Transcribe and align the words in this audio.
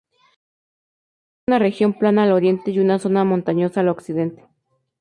El 0.01 0.09
territorio 0.09 1.29
tiene 1.29 1.43
una 1.49 1.59
región 1.59 1.93
Plana 1.93 2.23
al 2.23 2.31
Oriente 2.31 2.71
y 2.71 2.79
una 2.79 2.97
zona 2.97 3.23
Montañosa 3.23 3.81
al 3.81 3.89
Occidente. 3.89 4.47